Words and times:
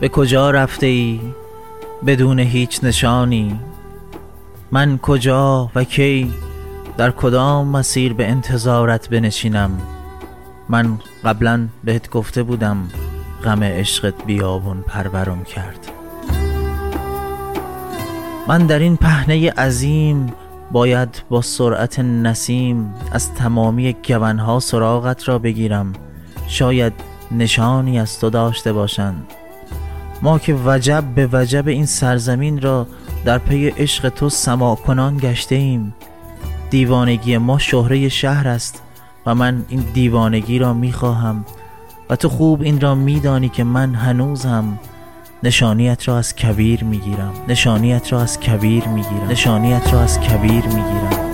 به 0.00 0.08
کجا 0.08 0.50
رفته 0.50 0.86
ای 0.86 1.20
بدون 2.06 2.38
هیچ 2.38 2.84
نشانی؟ 2.84 3.60
من 4.70 4.98
کجا 4.98 5.70
و 5.74 5.84
کی 5.84 6.32
در 6.96 7.10
کدام 7.10 7.68
مسیر 7.68 8.12
به 8.12 8.28
انتظارت 8.28 9.08
بنشینم؟ 9.08 9.80
من 10.68 10.98
قبلا 11.24 11.68
بهت 11.84 12.10
گفته 12.10 12.42
بودم 12.42 12.88
غم 13.44 13.62
عشقت 13.62 14.24
بیابون 14.26 14.82
پرورم 14.82 15.44
کرد. 15.44 15.88
من 18.48 18.66
در 18.66 18.78
این 18.78 18.96
پهنه 18.96 19.50
عظیم 19.50 20.32
باید 20.72 21.22
با 21.28 21.42
سرعت 21.42 21.98
نسیم 22.00 22.94
از 23.12 23.34
تمامی 23.34 23.96
گونها 24.08 24.60
سراغت 24.60 25.28
را 25.28 25.38
بگیرم. 25.38 25.92
شاید 26.46 26.92
نشانی 27.30 28.00
از 28.00 28.20
تو 28.20 28.30
داشته 28.30 28.72
باشند. 28.72 29.26
ما 30.22 30.38
که 30.38 30.56
وجب 30.66 31.04
به 31.14 31.28
وجب 31.32 31.68
این 31.68 31.86
سرزمین 31.86 32.60
را 32.60 32.86
در 33.24 33.38
پی 33.38 33.68
عشق 33.68 34.08
تو 34.08 34.28
سما 34.28 34.74
کنان 34.74 35.16
گشته 35.16 35.54
ایم 35.54 35.94
دیوانگی 36.70 37.38
ما 37.38 37.58
شهره 37.58 38.08
شهر 38.08 38.48
است 38.48 38.82
و 39.26 39.34
من 39.34 39.64
این 39.68 39.84
دیوانگی 39.94 40.58
را 40.58 40.74
می‌خواهم 40.74 41.44
و 42.10 42.16
تو 42.16 42.28
خوب 42.28 42.62
این 42.62 42.80
را 42.80 42.94
میدانی 42.94 43.48
که 43.48 43.64
من 43.64 43.94
هنوزم. 43.94 44.78
نشانیت 45.42 46.08
را 46.08 46.18
از 46.18 46.36
کبیر 46.36 46.84
می‌گیرم. 46.84 47.32
نشانیت 47.48 48.12
را 48.12 48.22
از 48.22 48.40
کبیر 48.40 48.88
می‌گیرم. 48.88 49.28
نشانیت 49.30 49.92
را 49.92 50.00
از 50.00 50.20
کبیر 50.20 50.66
می‌گیرم. 50.66 51.27